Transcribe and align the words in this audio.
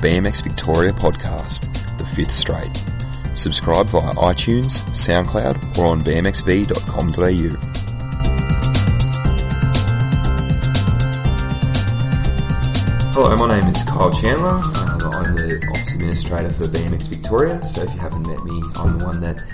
BMX 0.00 0.42
Victoria 0.42 0.92
podcast, 0.92 1.68
The 1.98 2.06
Fifth 2.06 2.32
Straight. 2.32 2.84
Subscribe 3.36 3.84
via 3.88 4.14
iTunes, 4.14 4.80
SoundCloud, 4.96 5.76
or 5.76 5.84
on 5.84 6.00
bmxv.com.au. 6.00 7.70
Hello, 13.12 13.36
my 13.36 13.60
name 13.60 13.68
is 13.68 13.82
Kyle 13.82 14.10
Chandler. 14.10 14.48
Um, 14.48 15.02
I'm 15.12 15.34
the 15.34 15.68
Office 15.70 15.92
Administrator 15.92 16.48
for 16.48 16.64
BMX 16.64 17.08
Victoria. 17.10 17.62
So 17.66 17.82
if 17.82 17.92
you 17.92 18.00
haven't 18.00 18.26
met 18.26 18.42
me, 18.42 18.62
I'm 18.76 18.98
the 18.98 19.04
one 19.04 19.20
that 19.20 19.44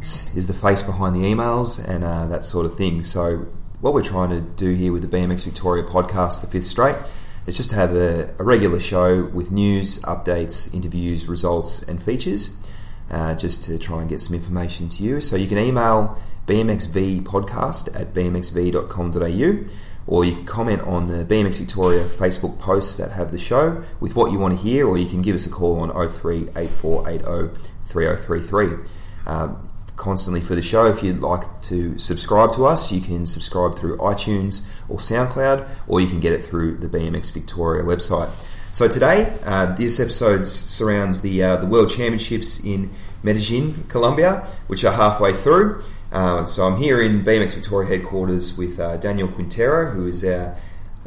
is 0.00 0.48
the 0.48 0.54
face 0.54 0.82
behind 0.82 1.14
the 1.14 1.20
emails 1.20 1.88
and 1.88 2.02
uh, 2.02 2.26
that 2.26 2.44
sort 2.44 2.66
of 2.66 2.76
thing. 2.76 3.04
So 3.04 3.46
what 3.80 3.94
we're 3.94 4.02
trying 4.02 4.30
to 4.30 4.40
do 4.40 4.74
here 4.74 4.92
with 4.92 5.08
the 5.08 5.16
BMX 5.16 5.44
Victoria 5.44 5.84
podcast, 5.84 6.40
The 6.40 6.48
Fifth 6.48 6.66
Straight, 6.66 6.96
is 7.46 7.56
just 7.56 7.70
to 7.70 7.76
have 7.76 7.94
a, 7.94 8.34
a 8.38 8.44
regular 8.44 8.80
show 8.80 9.24
with 9.24 9.50
news, 9.50 10.00
updates, 10.02 10.72
interviews, 10.74 11.26
results, 11.26 11.82
and 11.82 12.02
features, 12.02 12.66
uh, 13.10 13.34
just 13.34 13.62
to 13.64 13.78
try 13.78 14.00
and 14.00 14.08
get 14.08 14.20
some 14.20 14.34
information 14.34 14.88
to 14.88 15.02
you. 15.02 15.20
So 15.20 15.36
you 15.36 15.46
can 15.46 15.58
email 15.58 16.18
bmxvpodcast 16.46 18.00
at 18.00 18.12
bmxv.com.au 18.14 19.72
or 20.06 20.24
you 20.24 20.34
can 20.34 20.44
comment 20.44 20.82
on 20.82 21.06
the 21.06 21.24
BMX 21.24 21.58
Victoria 21.58 22.04
Facebook 22.04 22.58
posts 22.58 22.96
that 22.96 23.12
have 23.12 23.30
the 23.30 23.38
show 23.38 23.82
with 24.00 24.16
what 24.16 24.32
you 24.32 24.38
want 24.38 24.56
to 24.56 24.62
hear, 24.62 24.86
or 24.86 24.98
you 24.98 25.08
can 25.08 25.22
give 25.22 25.34
us 25.34 25.46
a 25.46 25.50
call 25.50 25.78
on 25.80 25.90
03 25.90 26.48
8480 26.56 27.56
3033. 27.86 28.92
Um, 29.26 29.68
constantly 30.02 30.40
for 30.40 30.56
the 30.56 30.62
show. 30.62 30.86
If 30.86 31.02
you'd 31.04 31.20
like 31.20 31.60
to 31.62 31.96
subscribe 31.96 32.52
to 32.54 32.66
us, 32.66 32.90
you 32.90 33.00
can 33.00 33.24
subscribe 33.24 33.78
through 33.78 33.96
iTunes 33.98 34.68
or 34.88 34.98
SoundCloud, 34.98 35.68
or 35.86 36.00
you 36.00 36.08
can 36.08 36.18
get 36.18 36.32
it 36.32 36.44
through 36.44 36.78
the 36.78 36.88
BMX 36.88 37.32
Victoria 37.32 37.84
website. 37.84 38.28
So 38.72 38.88
today, 38.88 39.32
uh, 39.44 39.76
this 39.76 40.00
episode 40.00 40.44
surrounds 40.44 41.22
the 41.22 41.44
uh, 41.44 41.56
the 41.56 41.68
World 41.68 41.88
Championships 41.88 42.64
in 42.64 42.90
Medellin, 43.22 43.84
Colombia, 43.88 44.48
which 44.66 44.84
are 44.84 44.92
halfway 44.92 45.32
through. 45.32 45.82
Uh, 46.10 46.44
so 46.46 46.66
I'm 46.66 46.78
here 46.78 47.00
in 47.00 47.22
BMX 47.24 47.54
Victoria 47.54 47.88
headquarters 47.88 48.58
with 48.58 48.80
uh, 48.80 48.96
Daniel 48.96 49.28
Quintero, 49.28 49.92
who 49.92 50.08
is 50.08 50.24
our 50.24 50.56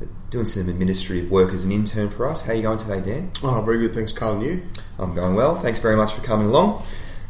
uh, 0.02 0.06
doing 0.30 0.46
some 0.46 0.70
administrative 0.70 1.30
work 1.30 1.54
as 1.54 1.66
an 1.66 1.72
intern 1.72 2.10
for 2.10 2.26
us. 2.28 2.46
How 2.46 2.54
are 2.54 2.56
you 2.56 2.62
going 2.62 2.78
today, 2.78 3.02
Dan? 3.02 3.32
Oh, 3.44 3.62
very 3.62 3.80
good. 3.80 3.94
Thanks, 3.94 4.14
Carl. 4.14 4.36
And 4.36 4.44
you? 4.44 4.68
I'm 4.98 5.14
going 5.14 5.36
well. 5.36 5.56
Thanks 5.60 5.80
very 5.80 5.98
much 5.98 6.14
for 6.14 6.22
coming 6.22 6.48
along. 6.48 6.84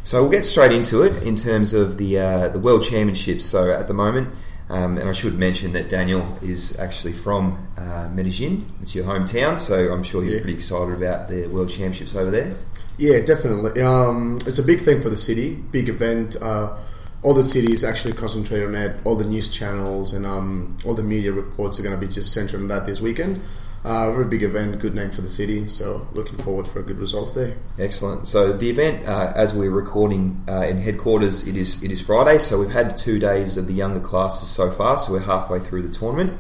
So 0.06 0.22
we'll 0.22 0.32
get 0.32 0.46
straight 0.46 0.72
into 0.72 1.02
it 1.02 1.24
in 1.24 1.36
terms 1.36 1.74
of 1.74 1.98
the 1.98 2.20
uh, 2.20 2.50
the 2.50 2.60
World 2.60 2.84
Championships. 2.84 3.44
So 3.46 3.72
at 3.72 3.88
the 3.88 3.94
moment, 3.96 4.30
um, 4.70 4.98
and 5.00 5.10
I 5.10 5.14
should 5.14 5.38
mention 5.38 5.74
that 5.74 5.90
Daniel 5.90 6.38
is 6.44 6.80
actually 6.80 7.14
from 7.14 7.68
uh, 7.76 8.08
Medellin. 8.14 8.66
It's 8.84 8.94
your 8.94 9.06
hometown, 9.06 9.60
so 9.60 9.92
I'm 9.92 10.04
sure 10.04 10.24
you're 10.24 10.36
Yeah. 10.36 10.42
pretty 10.42 10.58
excited 10.58 10.94
about 10.94 11.28
the 11.28 11.48
World 11.48 11.70
Championships 11.70 12.16
over 12.16 12.30
there. 12.30 12.56
Yeah, 13.00 13.20
definitely. 13.22 13.82
Um, 13.82 14.38
it's 14.46 14.60
a 14.60 14.64
big 14.64 14.82
thing 14.82 15.02
for 15.02 15.10
the 15.10 15.18
city, 15.18 15.56
big 15.56 15.90
event. 15.90 16.36
Uh, 16.40 16.78
all 17.24 17.34
the 17.34 17.44
cities 17.44 17.84
actually 17.84 18.14
concentrate 18.14 18.64
on 18.64 18.76
it. 18.76 18.96
All 19.06 19.16
the 19.16 19.26
news 19.26 19.50
channels 19.52 20.14
and 20.14 20.24
um, 20.28 20.78
all 20.86 20.94
the 20.94 21.02
media 21.04 21.32
reports 21.32 21.80
are 21.80 21.84
going 21.84 22.00
to 22.00 22.08
be 22.08 22.14
just 22.14 22.32
centered 22.32 22.60
on 22.62 22.68
that 22.68 22.86
this 22.86 23.02
weekend. 23.02 23.42
Uh, 23.86 24.12
very 24.12 24.26
big 24.26 24.42
event, 24.42 24.80
good 24.80 24.96
name 24.96 25.12
for 25.12 25.22
the 25.22 25.30
city. 25.30 25.68
So 25.68 26.08
looking 26.14 26.40
forward 26.40 26.68
for 26.68 26.82
good 26.82 26.98
results 26.98 27.34
there. 27.34 27.56
Excellent. 27.78 28.28
So 28.28 28.52
the 28.52 28.68
event, 28.68 29.08
uh, 29.08 29.32
as 29.36 29.54
we're 29.54 29.70
recording 29.70 30.44
uh, 30.50 30.62
in 30.62 30.80
headquarters, 30.80 31.48
it 31.48 31.56
is 31.56 31.84
it 31.84 31.92
is 31.92 32.02
Friday. 32.02 32.40
So 32.40 32.60
we've 32.60 32.72
had 32.72 32.98
two 32.98 33.20
days 33.20 33.58
of 33.58 33.68
the 33.68 33.74
younger 33.74 34.00
classes 34.00 34.50
so 34.50 34.72
far. 34.72 34.98
So 34.98 35.14
we're 35.14 35.20
halfway 35.20 35.60
through 35.60 35.84
the 35.84 35.94
tournament. 35.94 36.36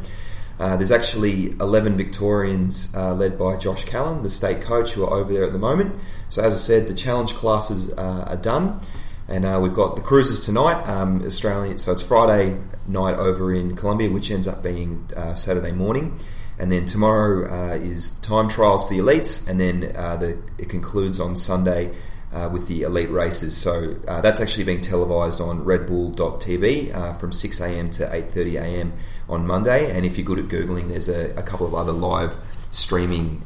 Uh, 0.59 0.75
there's 0.75 0.91
actually 0.91 1.51
11 1.59 1.97
Victorians 1.97 2.95
uh, 2.95 3.13
led 3.13 3.37
by 3.37 3.57
Josh 3.57 3.83
Callan, 3.83 4.23
the 4.23 4.29
state 4.31 4.61
coach, 4.61 4.93
who 4.93 5.03
are 5.03 5.13
over 5.13 5.31
there 5.31 5.43
at 5.43 5.53
the 5.53 5.59
moment. 5.59 5.93
So 6.29 6.41
as 6.41 6.55
I 6.55 6.57
said, 6.57 6.87
the 6.87 6.95
challenge 6.95 7.35
classes 7.35 7.93
uh, 7.95 8.25
are 8.27 8.37
done, 8.37 8.79
and 9.27 9.45
uh, 9.45 9.59
we've 9.61 9.73
got 9.73 9.97
the 9.97 10.01
cruises 10.01 10.43
tonight. 10.43 10.81
Um, 10.89 11.21
Australian, 11.23 11.77
so 11.77 11.91
it's 11.91 12.01
Friday 12.01 12.57
night 12.87 13.17
over 13.17 13.53
in 13.53 13.75
Colombia, 13.75 14.09
which 14.09 14.31
ends 14.31 14.47
up 14.47 14.63
being 14.63 15.07
uh, 15.15 15.35
Saturday 15.35 15.73
morning. 15.73 16.17
And 16.57 16.71
then 16.71 16.85
tomorrow 16.85 17.73
uh, 17.73 17.75
is 17.75 18.19
time 18.21 18.47
trials 18.47 18.87
for 18.87 18.93
the 18.93 18.99
elites, 18.99 19.49
and 19.49 19.59
then 19.59 19.91
uh, 19.95 20.15
the, 20.15 20.37
it 20.57 20.69
concludes 20.69 21.19
on 21.19 21.35
Sunday 21.35 21.93
uh, 22.31 22.49
with 22.51 22.67
the 22.67 22.83
elite 22.83 23.09
races. 23.09 23.57
So 23.57 23.95
uh, 24.07 24.21
that's 24.21 24.39
actually 24.39 24.63
being 24.63 24.81
televised 24.81 25.41
on 25.41 25.65
RedBull.tv 25.65 26.93
uh, 26.93 27.13
from 27.13 27.31
6 27.31 27.61
a.m. 27.61 27.89
to 27.91 28.05
8:30 28.05 28.61
a.m. 28.61 28.93
on 29.29 29.45
Monday. 29.45 29.95
And 29.95 30.05
if 30.05 30.17
you're 30.17 30.25
good 30.25 30.39
at 30.39 30.45
googling, 30.45 30.89
there's 30.89 31.09
a, 31.09 31.33
a 31.37 31.43
couple 31.43 31.65
of 31.65 31.73
other 31.73 31.91
live 31.91 32.37
streaming 32.71 33.41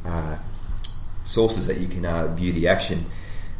sources 1.23 1.67
that 1.67 1.79
you 1.79 1.87
can 1.87 2.05
uh, 2.05 2.27
view 2.35 2.51
the 2.51 2.67
action. 2.67 3.05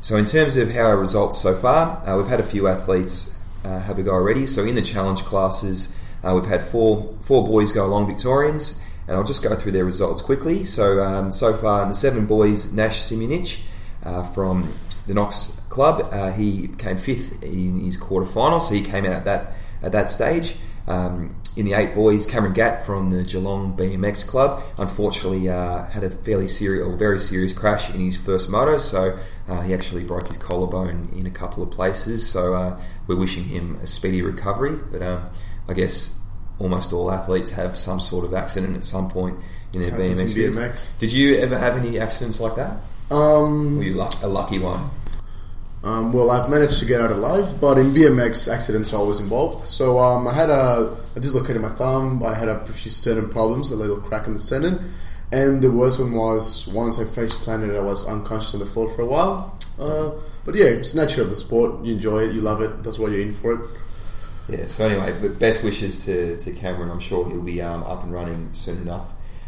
So 0.02 0.16
in 0.16 0.26
terms 0.26 0.58
of 0.58 0.72
how 0.72 0.88
our 0.88 0.98
results 0.98 1.40
so 1.40 1.56
far, 1.56 2.06
uh, 2.08 2.18
we've 2.18 2.28
had 2.28 2.40
a 2.40 2.44
few 2.44 2.68
athletes 2.68 3.40
uh, 3.64 3.82
have 3.82 4.00
a 4.00 4.04
go 4.04 4.12
already. 4.12 4.48
So 4.48 4.64
in 4.64 4.76
the 4.76 4.82
challenge 4.82 5.24
classes, 5.24 6.00
we've 6.24 6.46
had 6.46 6.64
four 6.64 7.16
four 7.22 7.46
boys 7.46 7.72
go 7.72 7.86
along 7.86 8.08
Victorians, 8.08 8.84
and 9.10 9.18
I'll 9.18 9.24
just 9.24 9.44
go 9.44 9.56
through 9.56 9.72
their 9.72 9.86
results 9.86 10.22
quickly. 10.22 10.64
So 10.66 11.04
um, 11.04 11.32
so 11.32 11.52
far 11.58 11.88
the 11.88 11.96
seven 11.96 12.28
boys, 12.28 12.74
Nash 12.74 13.00
Simunic 13.00 13.64
uh, 14.04 14.24
from 14.24 14.72
the 15.08 15.16
Knox 15.16 15.66
Club, 15.70 16.08
uh, 16.12 16.32
he 16.32 16.68
came 16.78 16.98
fifth 16.98 17.44
in 17.44 17.80
his 17.80 17.98
quarter 17.98 18.28
final, 18.28 18.62
so 18.62 18.76
he 18.76 18.84
came 18.84 19.06
out 19.06 19.14
at 19.14 19.26
that 19.26 19.54
at 19.82 19.92
that 19.94 20.12
stage. 20.12 20.56
Um, 20.88 21.36
in 21.58 21.66
the 21.66 21.74
eight 21.74 21.96
boys, 21.96 22.28
Cameron 22.28 22.54
Gatt 22.54 22.86
from 22.86 23.10
the 23.10 23.24
Geelong 23.24 23.76
BMX 23.76 24.28
Club, 24.28 24.64
unfortunately 24.78 25.50
uh, 25.50 25.86
had 25.86 26.04
a 26.04 26.12
fairly 26.12 26.48
serious 26.48 26.86
or 26.86 26.96
very 26.96 27.20
serious 27.20 27.52
crash 27.52 27.90
in 27.90 28.00
his 28.00 28.16
first 28.16 28.50
moto, 28.50 28.78
so 28.78 29.18
uh, 29.48 29.62
he 29.62 29.74
actually 29.74 30.04
broke 30.04 30.28
his 30.28 30.38
collarbone 30.38 31.10
in 31.16 31.26
a 31.26 31.32
couple 31.32 31.64
of 31.64 31.72
places. 31.72 32.28
So 32.28 32.54
uh, 32.54 32.80
we're 33.08 33.18
wishing 33.18 33.46
him 33.46 33.80
a 33.82 33.88
speedy 33.88 34.22
recovery. 34.22 34.78
But 34.92 35.02
um, 35.02 35.30
I 35.68 35.74
guess 35.74 36.19
almost 36.60 36.94
all 36.94 37.12
athletes 37.12 37.52
have 37.52 37.78
some 37.78 38.00
sort 38.00 38.26
of 38.26 38.34
accident 38.34 38.76
at 38.76 38.86
some 38.86 39.10
point 39.10 39.38
in 39.74 39.82
their 39.82 39.92
BMX. 39.92 40.34
BMX. 40.34 41.00
Did 41.00 41.12
you 41.14 41.38
ever 41.38 41.58
have 41.58 41.78
any 41.78 42.00
accidents 42.00 42.40
like 42.40 42.56
that? 42.56 42.78
Um, 43.12 43.78
Were 43.78 43.84
you 43.84 43.94
luck- 43.94 44.22
a 44.22 44.28
lucky 44.28 44.60
one? 44.60 44.92
Um, 45.82 46.12
well, 46.12 46.30
I've 46.30 46.50
managed 46.50 46.80
to 46.80 46.86
get 46.86 47.00
out 47.00 47.12
alive, 47.12 47.62
but 47.62 47.78
in 47.78 47.88
BMX, 47.94 48.52
accidents 48.54 48.92
are 48.94 48.98
always 48.98 49.22
involved. 49.22 49.66
So 49.66 49.98
um, 49.98 50.28
I 50.28 50.34
had 50.34 50.50
a, 50.50 50.98
I 51.16 51.20
dislocated 51.20 51.62
my 51.62 51.70
thumb. 51.70 52.22
I 52.22 52.36
had 52.36 52.50
a 52.50 52.66
few 52.66 52.92
tendon 52.92 53.30
problems, 53.30 53.72
a 53.72 53.78
little 53.78 54.02
crack 54.02 54.28
in 54.28 54.34
the 54.34 54.40
tendon, 54.42 54.92
and 55.32 55.62
the 55.62 55.72
worst 55.72 56.00
one 56.02 56.14
was 56.14 56.68
once 56.68 57.00
I 57.00 57.06
face 57.06 57.34
planted, 57.34 57.76
I 57.78 57.80
was 57.80 58.06
unconscious 58.10 58.56
on 58.56 58.60
the 58.60 58.66
floor 58.66 58.90
for 58.94 59.04
a 59.04 59.06
while. 59.06 59.58
Uh, 59.80 60.12
but 60.44 60.56
yeah, 60.56 60.66
it's 60.66 60.92
the 60.92 61.06
nature 61.06 61.22
of 61.22 61.30
the 61.30 61.38
sport. 61.38 61.86
You 61.86 61.94
enjoy 61.94 62.24
it, 62.24 62.34
you 62.34 62.42
love 62.42 62.62
it. 62.62 62.84
That's 62.84 63.00
why 63.00 63.08
you're 63.10 63.22
in 63.22 63.34
for 63.34 63.54
it. 63.54 63.70
Yeah, 64.50 64.68
so 64.68 64.88
anyway, 64.88 65.16
but 65.22 65.38
best 65.38 65.64
wishes 65.64 66.06
to, 66.06 66.38
to 66.38 66.52
Cameron. 66.52 66.90
I'm 66.90 67.00
sure 67.00 67.30
he'll 67.30 67.44
be 67.44 67.62
um, 67.62 67.84
up 67.84 68.04
and 68.04 68.12
running 68.12 68.54
soon 68.54 68.82
enough. 68.82 69.08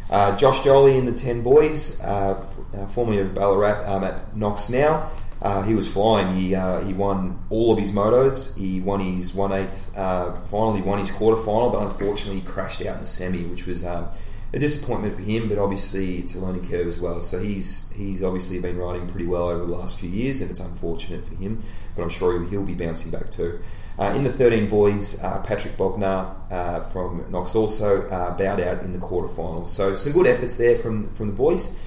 Uh, 0.09 0.37
Josh 0.37 0.63
Jolly 0.63 0.97
in 0.97 1.05
the 1.05 1.13
10 1.13 1.41
boys, 1.41 2.01
uh, 2.03 2.43
uh, 2.73 2.87
formerly 2.87 3.19
of 3.19 3.33
Ballarat 3.33 3.83
um, 3.85 4.03
at 4.03 4.35
Knox 4.35 4.69
now. 4.69 5.09
Uh, 5.41 5.63
he 5.63 5.73
was 5.73 5.91
flying. 5.91 6.35
He 6.35 6.53
uh, 6.53 6.81
he 6.81 6.93
won 6.93 7.41
all 7.49 7.73
of 7.73 7.79
his 7.79 7.91
motos. 7.91 8.55
He 8.55 8.79
won 8.79 8.99
his 8.99 9.33
one 9.33 9.51
eighth. 9.51 9.91
Uh, 9.97 10.33
finally, 10.51 10.83
won 10.83 10.99
his 10.99 11.09
quarter 11.09 11.41
final, 11.41 11.71
but 11.71 11.81
unfortunately, 11.81 12.41
he 12.41 12.45
crashed 12.45 12.85
out 12.85 12.95
in 12.95 13.01
the 13.01 13.07
semi, 13.07 13.45
which 13.45 13.65
was 13.65 13.83
um, 13.83 14.07
a 14.53 14.59
disappointment 14.59 15.15
for 15.15 15.21
him. 15.21 15.49
But 15.49 15.57
obviously, 15.57 16.17
it's 16.17 16.35
a 16.35 16.39
learning 16.39 16.67
curve 16.67 16.87
as 16.87 16.99
well. 16.99 17.21
So 17.23 17.39
he's 17.39 17.91
he's 17.93 18.23
obviously 18.23 18.59
been 18.59 18.77
riding 18.77 19.07
pretty 19.07 19.25
well 19.25 19.49
over 19.49 19.65
the 19.65 19.75
last 19.75 19.99
few 19.99 20.09
years, 20.09 20.41
and 20.41 20.49
it's 20.49 20.59
unfortunate 20.59 21.25
for 21.25 21.35
him. 21.35 21.63
But 21.95 22.03
I'm 22.03 22.09
sure 22.09 22.43
he'll, 22.45 22.63
be 22.63 22.73
bouncing 22.73 23.11
back 23.11 23.29
too. 23.29 23.59
Uh, 23.99 24.13
in 24.15 24.23
the 24.23 24.31
13 24.31 24.69
boys, 24.69 25.21
uh, 25.23 25.41
Patrick 25.41 25.75
Bognar 25.75 26.33
uh, 26.51 26.79
from 26.89 27.29
Knox 27.29 27.55
also 27.55 28.07
uh, 28.07 28.35
bowed 28.37 28.61
out 28.61 28.83
in 28.83 28.93
the 28.93 28.99
quarterfinals. 28.99 29.67
So 29.67 29.95
some 29.95 30.13
good 30.13 30.27
efforts 30.27 30.57
there 30.57 30.77
from 30.77 31.03
from 31.03 31.27
the 31.27 31.33
boys. 31.33 31.79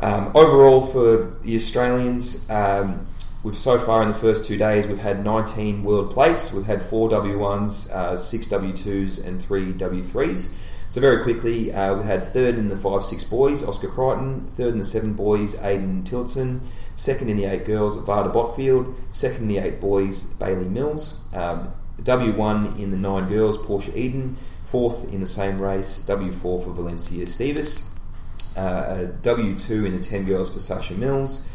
Um, 0.00 0.32
overall, 0.34 0.86
for 0.86 1.38
the 1.42 1.54
Australians, 1.54 2.50
um, 2.50 3.06
we've 3.44 3.56
so 3.56 3.78
far 3.78 4.02
in 4.02 4.08
the 4.08 4.14
first 4.14 4.44
two 4.44 4.58
days 4.58 4.88
we've 4.88 4.98
had 4.98 5.24
19 5.24 5.84
world 5.84 6.10
plates. 6.10 6.52
We've 6.52 6.66
had 6.66 6.82
four 6.82 7.08
W1s, 7.10 7.92
uh, 7.92 8.16
six 8.16 8.48
W2s, 8.48 9.26
and 9.26 9.40
three 9.40 9.72
W3s. 9.72 10.52
So 10.94 11.00
very 11.00 11.24
quickly, 11.24 11.72
uh, 11.72 11.96
we 11.96 12.04
had 12.04 12.22
third 12.22 12.54
in 12.54 12.68
the 12.68 12.76
five 12.76 13.02
six 13.02 13.24
boys, 13.24 13.66
Oscar 13.66 13.88
Crichton. 13.88 14.44
Third 14.44 14.74
in 14.74 14.78
the 14.78 14.84
seven 14.84 15.14
boys, 15.14 15.60
Aidan 15.60 16.04
Tillotson. 16.04 16.60
Second 16.94 17.28
in 17.30 17.36
the 17.36 17.46
eight 17.46 17.64
girls, 17.64 17.98
Varda 18.06 18.32
Botfield. 18.32 18.94
Second 19.10 19.42
in 19.42 19.48
the 19.48 19.58
eight 19.58 19.80
boys, 19.80 20.22
Bailey 20.34 20.68
Mills. 20.68 21.24
Um, 21.34 21.74
W1 22.00 22.78
in 22.78 22.92
the 22.92 22.96
nine 22.96 23.28
girls, 23.28 23.58
Portia 23.58 23.98
Eden. 23.98 24.36
Fourth 24.66 25.12
in 25.12 25.20
the 25.20 25.26
same 25.26 25.60
race, 25.60 26.06
W4 26.08 26.40
for 26.40 26.60
Valencia 26.60 27.26
Stevis. 27.26 27.96
Uh, 28.56 28.60
a 28.60 29.06
W2 29.20 29.86
in 29.86 29.94
the 29.94 30.00
10 30.00 30.26
girls 30.26 30.48
for 30.48 30.60
Sasha 30.60 30.94
Mills. 30.94 31.48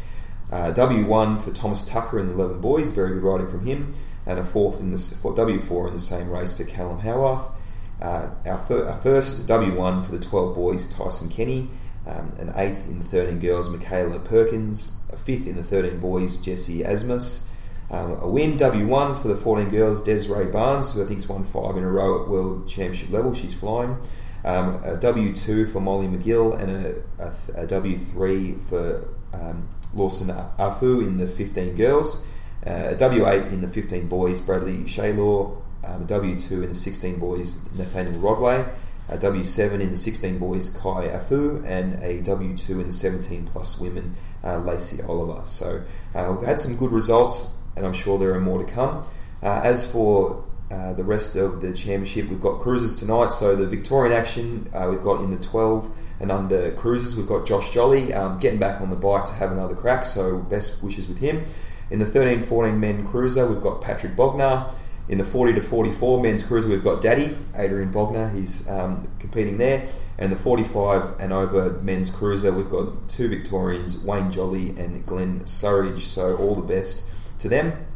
Uh, 0.52 0.70
W1 0.74 1.40
for 1.40 1.50
Thomas 1.50 1.82
Tucker 1.82 2.18
in 2.18 2.26
the 2.26 2.34
11 2.34 2.60
boys, 2.60 2.90
very 2.90 3.14
good 3.14 3.22
riding 3.22 3.48
from 3.48 3.64
him. 3.64 3.94
And 4.26 4.38
a 4.38 4.44
fourth 4.44 4.80
in 4.80 4.90
the 4.90 4.98
W4 4.98 5.86
in 5.86 5.94
the 5.94 5.98
same 5.98 6.28
race 6.28 6.54
for 6.54 6.64
Callum 6.64 6.98
Howarth. 7.00 7.50
Uh, 8.00 8.30
our, 8.46 8.58
fir- 8.58 8.86
our 8.88 8.96
first 9.00 9.46
W1 9.46 10.04
for 10.06 10.12
the 10.12 10.18
12 10.18 10.54
boys, 10.54 10.92
Tyson 10.94 11.28
Kenny. 11.28 11.68
Um, 12.06 12.32
an 12.38 12.52
eighth 12.56 12.88
in 12.88 12.98
the 12.98 13.04
13 13.04 13.38
girls, 13.40 13.68
Michaela 13.68 14.18
Perkins. 14.18 15.00
A 15.12 15.16
fifth 15.16 15.46
in 15.46 15.56
the 15.56 15.62
13 15.62 16.00
boys, 16.00 16.38
Jesse 16.38 16.80
Asmus. 16.82 17.48
Um, 17.90 18.18
a 18.20 18.28
win, 18.28 18.56
W1 18.56 19.20
for 19.20 19.28
the 19.28 19.36
14 19.36 19.68
girls, 19.68 20.00
Desiree 20.02 20.46
Barnes, 20.46 20.94
who 20.94 21.02
I 21.02 21.06
think's 21.06 21.28
won 21.28 21.44
five 21.44 21.76
in 21.76 21.82
a 21.82 21.90
row 21.90 22.22
at 22.22 22.28
World 22.28 22.68
Championship 22.68 23.10
level. 23.10 23.34
She's 23.34 23.52
flying. 23.54 23.98
Um, 24.44 24.76
a 24.76 24.96
W2 24.96 25.70
for 25.70 25.80
Molly 25.80 26.06
McGill 26.06 26.58
and 26.58 26.70
a, 26.70 27.02
a, 27.18 27.64
a 27.64 27.66
W3 27.66 28.62
for 28.68 29.08
um, 29.34 29.68
Lawson 29.92 30.34
Afu 30.58 31.06
in 31.06 31.18
the 31.18 31.26
15 31.26 31.74
girls. 31.74 32.26
Uh, 32.64 32.90
a 32.90 32.94
W8 32.94 33.52
in 33.52 33.60
the 33.60 33.68
15 33.68 34.08
boys, 34.08 34.40
Bradley 34.40 34.86
Shaylor. 34.86 35.58
Um, 35.84 36.02
a 36.02 36.06
W2 36.06 36.62
in 36.62 36.68
the 36.68 36.74
16 36.74 37.18
boys, 37.18 37.70
Nathaniel 37.72 38.20
Rodway. 38.20 38.68
A 39.08 39.18
W7 39.18 39.80
in 39.80 39.90
the 39.90 39.96
16 39.96 40.38
boys, 40.38 40.70
Kai 40.70 41.08
Afu. 41.08 41.64
And 41.66 41.94
a 42.02 42.22
W2 42.22 42.70
in 42.70 42.86
the 42.86 42.92
17 42.92 43.46
plus 43.46 43.80
women, 43.80 44.14
uh, 44.44 44.58
Lacey 44.58 45.02
Oliver. 45.02 45.42
So 45.46 45.82
uh, 46.14 46.34
we've 46.36 46.46
had 46.46 46.60
some 46.60 46.76
good 46.76 46.92
results 46.92 47.60
and 47.76 47.86
I'm 47.86 47.92
sure 47.92 48.18
there 48.18 48.34
are 48.34 48.40
more 48.40 48.62
to 48.62 48.70
come. 48.70 49.04
Uh, 49.42 49.60
as 49.64 49.90
for 49.90 50.44
uh, 50.70 50.92
the 50.92 51.04
rest 51.04 51.34
of 51.36 51.60
the 51.60 51.72
championship, 51.72 52.28
we've 52.28 52.40
got 52.40 52.60
cruisers 52.60 53.00
tonight. 53.00 53.32
So 53.32 53.56
the 53.56 53.66
Victorian 53.66 54.16
action 54.16 54.68
uh, 54.72 54.88
we've 54.90 55.02
got 55.02 55.20
in 55.20 55.30
the 55.30 55.38
12 55.38 55.90
and 56.20 56.30
under 56.30 56.70
cruisers, 56.72 57.16
we've 57.16 57.26
got 57.26 57.46
Josh 57.46 57.72
Jolly 57.72 58.12
um, 58.12 58.38
getting 58.38 58.58
back 58.58 58.80
on 58.80 58.90
the 58.90 58.96
bike 58.96 59.24
to 59.26 59.32
have 59.32 59.50
another 59.50 59.74
crack. 59.74 60.04
So 60.04 60.38
best 60.38 60.82
wishes 60.82 61.08
with 61.08 61.18
him. 61.18 61.44
In 61.90 61.98
the 61.98 62.06
13 62.06 62.42
14 62.42 62.78
men 62.78 63.06
cruiser, 63.06 63.46
we've 63.46 63.62
got 63.62 63.80
Patrick 63.80 64.14
Bogner. 64.14 64.72
In 65.08 65.18
the 65.18 65.24
40 65.24 65.54
to 65.54 65.62
44 65.62 66.22
men's 66.22 66.44
cruiser, 66.44 66.68
we've 66.68 66.84
got 66.84 67.02
Daddy, 67.02 67.36
Adrian 67.56 67.92
Bogner, 67.92 68.32
he's 68.32 68.68
um, 68.68 69.08
competing 69.18 69.58
there. 69.58 69.88
And 70.18 70.30
the 70.30 70.36
45 70.36 71.18
and 71.18 71.32
over 71.32 71.80
men's 71.82 72.10
cruiser, 72.10 72.52
we've 72.52 72.70
got 72.70 73.08
two 73.08 73.28
Victorians, 73.28 74.04
Wayne 74.04 74.30
Jolly 74.30 74.70
and 74.70 75.04
Glenn 75.06 75.40
Surridge. 75.40 76.02
So 76.02 76.36
all 76.36 76.54
the 76.54 76.62
best 76.62 77.06
to 77.38 77.48
them. 77.48 77.86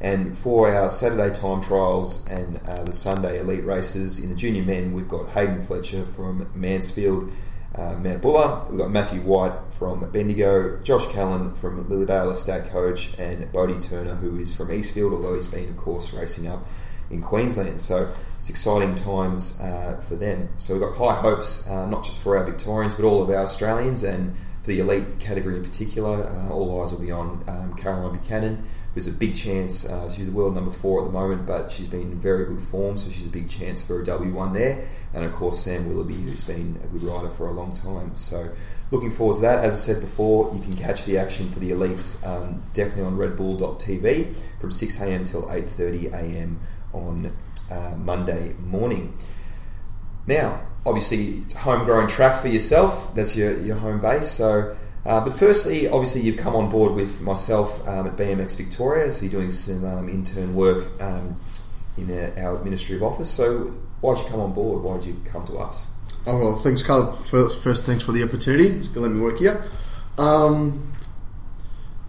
And 0.00 0.36
for 0.36 0.74
our 0.74 0.90
Saturday 0.90 1.32
time 1.34 1.62
trials 1.62 2.28
and 2.28 2.60
uh, 2.66 2.84
the 2.84 2.92
Sunday 2.92 3.38
elite 3.40 3.64
races 3.64 4.22
in 4.22 4.30
the 4.30 4.36
junior 4.36 4.62
men, 4.62 4.92
we've 4.92 5.08
got 5.08 5.30
Hayden 5.30 5.64
Fletcher 5.64 6.04
from 6.04 6.50
Mansfield, 6.54 7.30
uh, 7.76 7.96
Mount 7.96 8.22
Buller. 8.22 8.66
We've 8.68 8.78
got 8.78 8.90
Matthew 8.90 9.20
White 9.20 9.52
from 9.78 10.10
Bendigo, 10.10 10.78
Josh 10.82 11.06
Callan 11.08 11.54
from 11.54 11.84
Lilydale 11.86 12.32
Estate 12.32 12.70
Coach, 12.70 13.18
and 13.18 13.50
Bodie 13.52 13.80
Turner, 13.80 14.14
who 14.16 14.38
is 14.38 14.54
from 14.54 14.72
Eastfield, 14.72 15.12
although 15.12 15.34
he's 15.34 15.46
been, 15.46 15.70
of 15.70 15.76
course, 15.76 16.12
racing 16.12 16.46
up 16.46 16.64
in 17.10 17.20
Queensland. 17.20 17.80
So 17.80 18.12
it's 18.38 18.50
exciting 18.50 18.94
times 18.94 19.60
uh, 19.60 20.00
for 20.08 20.16
them. 20.16 20.48
So 20.58 20.74
we've 20.74 20.82
got 20.82 20.96
high 20.96 21.20
hopes, 21.20 21.68
uh, 21.68 21.86
not 21.86 22.04
just 22.04 22.20
for 22.20 22.36
our 22.36 22.44
Victorians, 22.44 22.94
but 22.94 23.04
all 23.04 23.22
of 23.22 23.28
our 23.30 23.42
Australians 23.42 24.02
and 24.02 24.34
the 24.64 24.80
elite 24.80 25.18
category 25.18 25.56
in 25.56 25.62
particular, 25.62 26.24
uh, 26.24 26.48
all 26.48 26.82
eyes 26.82 26.92
will 26.92 27.00
be 27.00 27.10
on 27.10 27.44
um, 27.46 27.74
Caroline 27.74 28.18
Buchanan, 28.18 28.64
who's 28.94 29.06
a 29.06 29.12
big 29.12 29.36
chance. 29.36 29.88
Uh, 29.88 30.10
she's 30.10 30.26
the 30.26 30.32
world 30.32 30.54
number 30.54 30.70
four 30.70 31.00
at 31.00 31.04
the 31.04 31.12
moment, 31.12 31.46
but 31.46 31.70
she's 31.70 31.86
been 31.86 32.12
in 32.12 32.18
very 32.18 32.46
good 32.46 32.62
form, 32.62 32.96
so 32.96 33.10
she's 33.10 33.26
a 33.26 33.30
big 33.30 33.48
chance 33.48 33.82
for 33.82 34.00
a 34.00 34.04
W1 34.04 34.54
there. 34.54 34.88
And 35.12 35.24
of 35.24 35.32
course, 35.32 35.60
Sam 35.60 35.88
Willoughby, 35.88 36.14
who's 36.14 36.44
been 36.44 36.80
a 36.82 36.86
good 36.86 37.02
rider 37.02 37.28
for 37.28 37.48
a 37.48 37.52
long 37.52 37.72
time. 37.72 38.16
So, 38.16 38.50
looking 38.90 39.10
forward 39.10 39.36
to 39.36 39.40
that. 39.42 39.64
As 39.64 39.74
I 39.74 39.76
said 39.76 40.00
before, 40.00 40.52
you 40.54 40.60
can 40.60 40.76
catch 40.76 41.04
the 41.04 41.18
action 41.18 41.50
for 41.50 41.60
the 41.60 41.70
elites 41.70 42.26
um, 42.26 42.62
definitely 42.72 43.04
on 43.04 43.16
redbull.tv 43.16 44.36
from 44.60 44.70
6am 44.70 45.28
till 45.30 45.42
8.30am 45.42 46.56
on 46.92 47.36
uh, 47.70 47.94
Monday 47.96 48.54
morning. 48.58 49.16
Now, 50.26 50.62
obviously, 50.86 51.38
it's 51.38 51.54
homegrown 51.54 52.08
track 52.08 52.40
for 52.40 52.48
yourself. 52.48 53.14
That's 53.14 53.36
your, 53.36 53.58
your 53.60 53.76
home 53.76 54.00
base. 54.00 54.30
So, 54.30 54.76
uh, 55.04 55.24
but 55.24 55.34
firstly, 55.34 55.88
obviously, 55.88 56.22
you've 56.22 56.38
come 56.38 56.54
on 56.54 56.70
board 56.70 56.94
with 56.94 57.20
myself 57.20 57.86
um, 57.88 58.06
at 58.06 58.16
BMX 58.16 58.56
Victoria. 58.56 59.12
So 59.12 59.26
you're 59.26 59.40
doing 59.40 59.50
some 59.50 59.84
um, 59.84 60.08
intern 60.08 60.54
work 60.54 60.86
um, 61.00 61.36
in 61.96 62.10
our 62.38 62.62
Ministry 62.64 62.96
of 62.96 63.02
office. 63.02 63.30
So 63.30 63.72
why'd 64.00 64.18
you 64.18 64.24
come 64.24 64.40
on 64.40 64.52
board? 64.52 64.82
Why 64.82 64.98
did 64.98 65.06
you 65.06 65.16
come 65.24 65.46
to 65.46 65.58
us? 65.58 65.86
Oh 66.26 66.38
well, 66.38 66.56
thanks, 66.56 66.82
Carl. 66.82 67.12
First, 67.12 67.62
first 67.62 67.84
thanks 67.84 68.02
for 68.02 68.12
the 68.12 68.22
opportunity 68.22 68.86
to 68.88 69.00
let 69.00 69.10
me 69.10 69.20
work 69.20 69.38
here. 69.38 69.62
Um, 70.16 70.92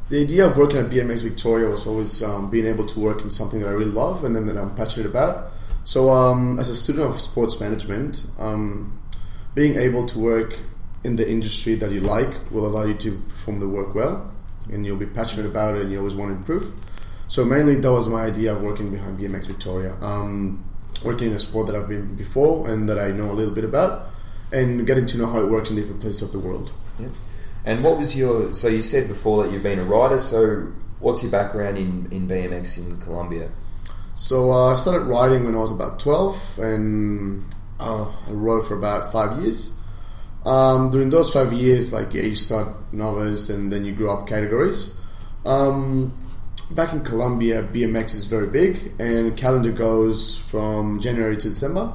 the 0.09 0.21
idea 0.21 0.45
of 0.45 0.55
working 0.55 0.77
at 0.77 0.85
BMX 0.85 1.23
Victoria 1.23 1.67
was 1.67 1.87
always 1.87 2.23
um, 2.23 2.49
being 2.49 2.65
able 2.65 2.85
to 2.85 2.99
work 2.99 3.21
in 3.21 3.29
something 3.29 3.59
that 3.59 3.67
I 3.67 3.71
really 3.71 3.91
love 3.91 4.23
and 4.23 4.35
then 4.35 4.45
that 4.47 4.57
I'm 4.57 4.73
passionate 4.75 5.07
about. 5.07 5.51
So, 5.85 6.09
um, 6.09 6.59
as 6.59 6.67
a 6.69 6.75
student 6.75 7.05
of 7.07 7.21
sports 7.21 7.61
management, 7.61 8.25
um, 8.39 8.99
being 9.53 9.77
able 9.79 10.07
to 10.07 10.19
work 10.19 10.57
in 11.03 11.15
the 11.15 11.29
industry 11.29 11.75
that 11.75 11.91
you 11.91 11.99
like 11.99 12.51
will 12.51 12.65
allow 12.65 12.85
you 12.85 12.95
to 12.95 13.11
perform 13.29 13.59
the 13.59 13.69
work 13.69 13.93
well, 13.93 14.33
and 14.71 14.83
you'll 14.83 14.97
be 14.97 15.05
passionate 15.05 15.45
about 15.45 15.75
it, 15.75 15.83
and 15.83 15.91
you 15.91 15.99
always 15.99 16.15
want 16.15 16.31
to 16.31 16.35
improve. 16.35 16.73
So, 17.27 17.45
mainly 17.45 17.75
that 17.75 17.91
was 17.91 18.09
my 18.09 18.25
idea 18.25 18.53
of 18.53 18.63
working 18.63 18.89
behind 18.89 19.19
BMX 19.19 19.45
Victoria, 19.45 19.95
um, 20.01 20.65
working 21.03 21.27
in 21.29 21.33
a 21.35 21.39
sport 21.39 21.67
that 21.67 21.75
I've 21.75 21.87
been 21.87 22.15
before 22.15 22.67
and 22.67 22.89
that 22.89 22.97
I 22.97 23.11
know 23.11 23.29
a 23.29 23.33
little 23.33 23.53
bit 23.53 23.63
about, 23.63 24.09
and 24.51 24.87
getting 24.87 25.05
to 25.05 25.19
know 25.19 25.27
how 25.27 25.39
it 25.39 25.51
works 25.51 25.69
in 25.69 25.75
different 25.75 26.01
places 26.01 26.23
of 26.23 26.31
the 26.31 26.39
world. 26.39 26.73
Yeah. 26.99 27.09
And 27.63 27.83
what 27.83 27.99
was 27.99 28.17
your? 28.17 28.55
So 28.55 28.69
you 28.69 28.81
said 28.81 29.07
before 29.07 29.43
that 29.43 29.51
you've 29.51 29.63
been 29.63 29.77
a 29.77 29.83
rider. 29.83 30.19
So 30.19 30.71
what's 30.99 31.21
your 31.21 31.31
background 31.31 31.77
in, 31.77 32.07
in 32.09 32.27
BMX 32.27 32.79
in 32.79 32.99
Colombia? 32.99 33.49
So 34.15 34.53
uh, 34.53 34.71
I 34.71 34.75
started 34.77 35.07
riding 35.07 35.43
when 35.43 35.55
I 35.55 35.57
was 35.57 35.71
about 35.71 35.99
12 35.99 36.59
and 36.59 37.43
uh, 37.81 38.05
I 38.05 38.31
rode 38.31 38.65
for 38.65 38.77
about 38.77 39.11
five 39.11 39.41
years. 39.41 39.77
Um, 40.45 40.89
during 40.89 41.09
those 41.09 41.33
five 41.33 41.51
years, 41.51 41.91
like 41.91 42.13
yeah, 42.13 42.23
you 42.23 42.35
start 42.35 42.93
novice 42.93 43.49
and 43.49 43.73
then 43.73 43.83
you 43.83 43.91
grow 43.91 44.13
up 44.17 44.27
categories. 44.29 44.97
Um, 45.45 46.17
back 46.71 46.93
in 46.93 47.03
Colombia, 47.03 47.63
BMX 47.63 48.13
is 48.13 48.23
very 48.23 48.47
big 48.47 48.93
and 48.99 49.35
calendar 49.35 49.73
goes 49.73 50.37
from 50.37 51.01
January 51.01 51.35
to 51.35 51.49
December. 51.49 51.91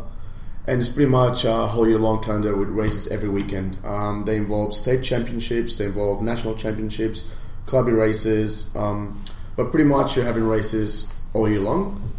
And 0.67 0.79
it's 0.79 0.91
pretty 0.91 1.11
much 1.11 1.47
a 1.47 1.69
whole 1.69 1.89
year 1.89 1.99
long 1.99 2.23
calendar 2.23 2.55
with 2.55 2.69
races 2.69 3.11
every 3.11 3.31
weekend. 3.31 3.79
Um, 3.83 4.25
they 4.27 4.37
involve 4.37 4.75
state 4.75 5.03
championships, 5.03 5.79
they 5.79 5.87
involve 5.87 6.23
national 6.23 6.55
championships, 6.57 7.33
clubby 7.65 7.93
races, 7.93 8.77
um, 8.77 9.25
but 9.57 9.71
pretty 9.71 9.89
much 9.89 10.17
you're 10.17 10.27
having 10.27 10.45
races 10.45 11.17
all 11.33 11.49
year 11.49 11.61
long, 11.61 12.13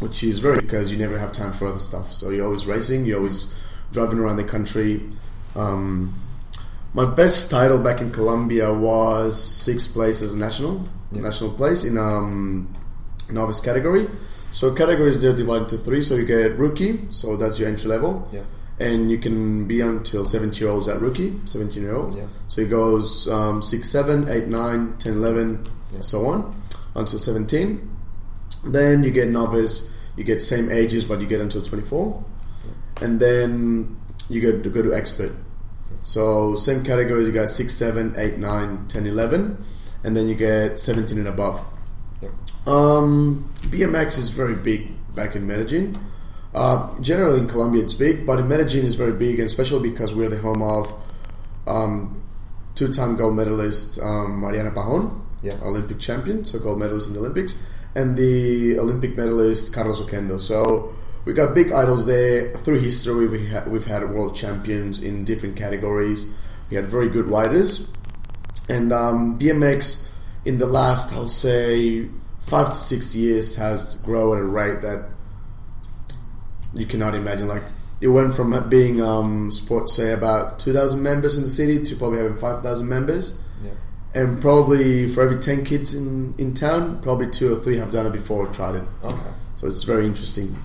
which 0.00 0.22
is 0.22 0.38
very 0.38 0.60
because 0.60 0.90
you 0.90 0.98
never 0.98 1.18
have 1.18 1.32
time 1.32 1.52
for 1.52 1.66
other 1.66 1.78
stuff. 1.78 2.12
So 2.12 2.30
you're 2.30 2.46
always 2.46 2.66
racing, 2.66 3.04
you're 3.06 3.18
always 3.18 3.58
driving 3.92 4.18
around 4.18 4.36
the 4.36 4.44
country. 4.44 5.02
Um, 5.54 6.14
my 6.94 7.06
best 7.06 7.50
title 7.50 7.82
back 7.82 8.00
in 8.00 8.10
Colombia 8.10 8.72
was 8.72 9.42
sixth 9.42 9.92
place 9.92 10.22
as 10.22 10.34
a 10.34 10.38
national 10.38 10.86
yeah. 11.12 11.22
national 11.22 11.50
place 11.52 11.84
in 11.84 11.98
um, 11.98 12.72
novice 13.30 13.60
category. 13.60 14.08
So 14.50 14.74
categories 14.74 15.22
they're 15.22 15.34
divided 15.34 15.72
into 15.72 15.78
three. 15.78 16.02
So 16.02 16.16
you 16.16 16.26
get 16.26 16.56
rookie, 16.58 17.00
so 17.10 17.36
that's 17.36 17.58
your 17.58 17.68
entry 17.68 17.88
level. 17.88 18.28
Yeah. 18.32 18.42
And 18.80 19.10
you 19.10 19.18
can 19.18 19.66
be 19.66 19.80
until 19.80 20.24
17 20.24 20.60
year 20.60 20.70
olds 20.70 20.88
at 20.88 21.00
rookie, 21.00 21.38
17 21.44 21.82
year 21.82 21.94
old. 21.94 22.16
Yeah. 22.16 22.26
So 22.48 22.62
it 22.62 22.70
goes 22.70 23.28
um, 23.28 23.62
6, 23.62 23.88
7, 23.88 24.28
8, 24.28 24.46
9, 24.48 24.96
10, 24.98 25.12
11, 25.12 25.68
yeah. 25.94 26.00
so 26.00 26.26
on, 26.26 26.54
until 26.96 27.18
17. 27.18 27.91
Then 28.64 29.02
you 29.02 29.10
get 29.10 29.28
novice, 29.28 29.96
you 30.16 30.24
get 30.24 30.40
same 30.40 30.70
ages, 30.70 31.04
but 31.04 31.20
you 31.20 31.26
get 31.26 31.40
until 31.40 31.62
24. 31.62 32.24
And 33.00 33.18
then 33.18 33.98
you 34.28 34.40
get 34.40 34.62
to 34.62 34.70
go 34.70 34.82
to 34.82 34.94
expert. 34.94 35.32
So 36.02 36.56
same 36.56 36.84
categories, 36.84 37.26
you 37.26 37.32
got 37.32 37.50
6, 37.50 37.72
7, 37.72 38.14
8, 38.16 38.38
9, 38.38 38.88
10, 38.88 39.06
11. 39.06 39.64
And 40.04 40.16
then 40.16 40.28
you 40.28 40.34
get 40.34 40.80
17 40.80 41.18
and 41.18 41.28
above. 41.28 41.64
Um, 42.66 43.50
BMX 43.62 44.18
is 44.18 44.28
very 44.28 44.54
big 44.54 44.92
back 45.14 45.34
in 45.34 45.46
Medellin. 45.46 45.98
Uh, 46.54 47.00
generally 47.00 47.40
in 47.40 47.48
Colombia 47.48 47.82
it's 47.82 47.94
big, 47.94 48.26
but 48.26 48.38
in 48.38 48.48
Medellin 48.48 48.84
it's 48.84 48.94
very 48.94 49.12
big, 49.12 49.38
and 49.38 49.46
especially 49.46 49.88
because 49.90 50.14
we're 50.14 50.28
the 50.28 50.38
home 50.38 50.62
of 50.62 50.92
um, 51.66 52.22
two-time 52.74 53.16
gold 53.16 53.34
medalist 53.36 53.98
um, 54.00 54.40
Mariana 54.40 54.70
Pajon, 54.70 55.26
yeah. 55.42 55.54
Olympic 55.64 55.98
champion, 55.98 56.44
so 56.44 56.58
gold 56.58 56.78
medalist 56.78 57.08
in 57.08 57.14
the 57.14 57.20
Olympics, 57.20 57.64
and 57.94 58.16
the 58.16 58.78
Olympic 58.78 59.16
medalist 59.16 59.74
Carlos 59.74 60.00
Oquendo. 60.00 60.40
So 60.40 60.94
we 61.24 61.32
got 61.32 61.54
big 61.54 61.72
idols 61.72 62.06
there. 62.06 62.52
Through 62.52 62.80
history, 62.80 63.28
we 63.28 63.48
ha- 63.48 63.64
we've 63.66 63.86
had 63.86 64.08
world 64.10 64.34
champions 64.34 65.02
in 65.02 65.24
different 65.24 65.56
categories. 65.56 66.32
We 66.70 66.76
had 66.76 66.86
very 66.86 67.08
good 67.08 67.26
riders, 67.26 67.92
and 68.68 68.92
um, 68.92 69.38
BMX 69.38 70.08
in 70.44 70.58
the 70.58 70.66
last, 70.66 71.12
I'll 71.12 71.28
say, 71.28 72.08
five 72.40 72.70
to 72.70 72.74
six 72.74 73.14
years 73.14 73.56
has 73.56 74.02
grown 74.02 74.38
at 74.38 74.42
a 74.42 74.46
rate 74.46 74.82
that 74.82 75.08
you 76.74 76.86
cannot 76.86 77.14
imagine. 77.14 77.46
Like 77.46 77.62
it 78.00 78.08
went 78.08 78.34
from 78.34 78.68
being 78.68 79.02
um, 79.02 79.52
sports, 79.52 79.94
say 79.94 80.12
about 80.12 80.58
two 80.58 80.72
thousand 80.72 81.02
members 81.02 81.36
in 81.36 81.44
the 81.44 81.50
city 81.50 81.84
to 81.84 81.96
probably 81.96 82.18
having 82.18 82.38
five 82.38 82.62
thousand 82.62 82.88
members 82.88 83.42
and 84.14 84.40
probably 84.40 85.08
for 85.08 85.22
every 85.22 85.38
10 85.38 85.64
kids 85.64 85.94
in, 85.94 86.34
in 86.38 86.54
town, 86.54 87.00
probably 87.00 87.30
two 87.30 87.54
or 87.54 87.60
three 87.60 87.76
have 87.78 87.92
done 87.92 88.06
it 88.06 88.12
before 88.12 88.46
or 88.46 88.52
tried 88.52 88.76
it. 88.76 88.84
Okay. 89.02 89.30
So 89.54 89.66
it's 89.68 89.82
very 89.84 90.06
interesting. 90.06 90.56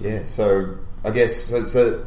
Yeah, 0.00 0.24
so 0.24 0.76
I 1.04 1.10
guess 1.10 1.34
so, 1.34 1.64
so 1.64 2.06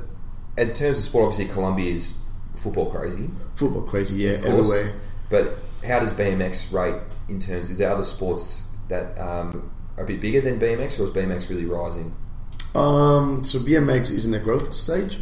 in 0.57 0.73
terms 0.73 0.97
of 0.97 1.03
sport, 1.03 1.29
obviously 1.29 1.53
Colombia 1.53 1.91
is 1.91 2.23
football 2.55 2.91
crazy. 2.91 3.29
Football 3.55 3.83
crazy, 3.83 4.23
yeah, 4.23 4.37
everywhere. 4.45 4.93
But 5.29 5.57
how 5.85 5.99
does 5.99 6.13
BMX 6.13 6.73
rate 6.73 7.01
in 7.27 7.39
terms? 7.39 7.69
Is 7.69 7.77
there 7.77 7.91
other 7.91 8.03
sports 8.03 8.69
that 8.87 9.17
um, 9.19 9.71
are 9.97 10.03
a 10.03 10.07
bit 10.07 10.21
bigger 10.21 10.41
than 10.41 10.59
BMX, 10.59 10.99
or 10.99 11.03
is 11.03 11.09
BMX 11.11 11.49
really 11.49 11.65
rising? 11.65 12.15
Um, 12.75 13.43
so 13.43 13.59
BMX 13.59 14.11
is 14.11 14.25
in 14.25 14.33
a 14.33 14.39
growth 14.39 14.73
stage, 14.73 15.19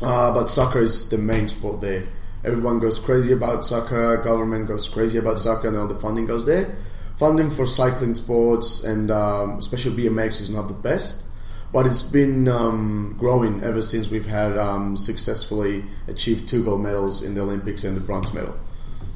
uh, 0.00 0.32
but 0.32 0.48
soccer 0.48 0.80
is 0.80 1.08
the 1.10 1.18
main 1.18 1.48
sport 1.48 1.80
there. 1.80 2.04
Everyone 2.44 2.80
goes 2.80 2.98
crazy 2.98 3.32
about 3.32 3.64
soccer. 3.64 4.16
Government 4.16 4.66
goes 4.66 4.88
crazy 4.88 5.18
about 5.18 5.38
soccer, 5.38 5.68
and 5.68 5.76
all 5.76 5.86
the 5.86 5.98
funding 6.00 6.26
goes 6.26 6.44
there. 6.46 6.76
Funding 7.16 7.52
for 7.52 7.66
cycling 7.66 8.14
sports 8.14 8.82
and 8.82 9.10
um, 9.10 9.58
especially 9.58 9.92
BMX 9.92 10.40
is 10.40 10.50
not 10.50 10.66
the 10.66 10.74
best, 10.74 11.28
but 11.72 11.86
it's 11.86 12.02
been 12.02 12.48
um, 12.48 13.14
growing 13.16 13.62
ever 13.62 13.80
since 13.80 14.10
we've 14.10 14.26
had 14.26 14.58
um, 14.58 14.96
successfully 14.96 15.84
achieved 16.08 16.48
two 16.48 16.64
gold 16.64 16.82
medals 16.82 17.22
in 17.22 17.36
the 17.36 17.42
Olympics 17.42 17.84
and 17.84 17.96
the 17.96 18.00
bronze 18.00 18.34
medal. 18.34 18.58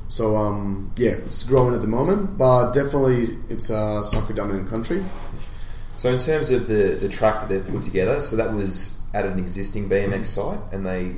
So 0.06 0.36
um, 0.36 0.92
yeah, 0.96 1.12
it's 1.26 1.42
growing 1.42 1.74
at 1.74 1.80
the 1.80 1.88
moment, 1.88 2.38
but 2.38 2.72
definitely 2.72 3.38
it's 3.48 3.70
a 3.70 4.04
soccer 4.04 4.34
dominant 4.34 4.68
country. 4.68 5.04
So 5.96 6.10
in 6.10 6.18
terms 6.18 6.50
of 6.50 6.68
the 6.68 6.98
the 7.00 7.08
track 7.08 7.40
that 7.40 7.48
they've 7.48 7.66
put 7.66 7.82
together, 7.82 8.20
so 8.20 8.36
that 8.36 8.52
was 8.52 9.02
at 9.14 9.24
an 9.24 9.40
existing 9.40 9.88
BMX 9.88 10.26
site, 10.26 10.60
and 10.70 10.86
they 10.86 11.16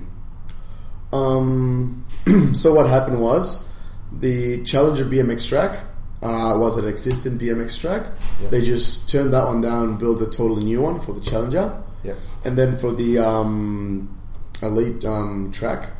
Um, 1.12 2.04
so 2.54 2.74
what 2.74 2.88
happened 2.88 3.20
was 3.20 3.70
the 4.12 4.62
Challenger 4.64 5.04
BMX 5.04 5.48
track 5.48 5.78
uh, 6.22 6.56
was 6.58 6.76
an 6.76 6.88
existing 6.88 7.38
BMX 7.38 7.80
track. 7.80 8.06
Yeah. 8.42 8.48
They 8.50 8.62
just 8.64 9.10
turned 9.10 9.32
that 9.32 9.44
one 9.46 9.60
down, 9.60 9.88
and 9.90 9.98
built 9.98 10.20
a 10.22 10.26
totally 10.26 10.64
new 10.64 10.82
one 10.82 11.00
for 11.00 11.12
the 11.12 11.20
Challenger, 11.20 11.82
yeah 12.04 12.14
and 12.44 12.56
then 12.56 12.76
for 12.78 12.92
the 12.92 13.18
um, 13.18 14.18
Elite 14.62 15.04
um, 15.04 15.50
track, 15.52 15.90